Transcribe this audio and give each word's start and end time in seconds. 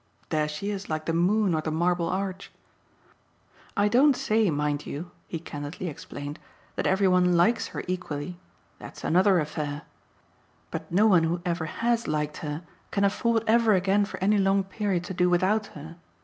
There 0.29 0.47
she 0.47 0.71
is, 0.71 0.89
like 0.89 1.05
the 1.05 1.13
moon 1.13 1.53
or 1.53 1.61
the 1.61 1.69
Marble 1.69 2.09
Arch. 2.09 2.51
I 3.77 3.87
don't 3.87 4.15
say, 4.15 4.49
mind 4.49 4.87
you," 4.87 5.11
he 5.27 5.37
candidly 5.37 5.89
explained, 5.89 6.39
"that 6.75 6.87
every 6.87 7.07
one 7.07 7.37
LIKES 7.37 7.67
her 7.67 7.83
equally: 7.87 8.39
that's 8.79 9.03
another 9.03 9.37
affair. 9.37 9.83
But 10.71 10.91
no 10.91 11.05
one 11.05 11.25
who 11.25 11.39
ever 11.45 11.65
HAS 11.67 12.07
liked 12.07 12.37
her 12.37 12.63
can 12.89 13.03
afford 13.03 13.43
ever 13.45 13.73
again 13.75 14.03
for 14.05 14.19
any 14.23 14.39
long 14.39 14.63
period 14.63 15.03
to 15.03 15.13
do 15.13 15.29
without 15.29 15.67
her. 15.77 15.97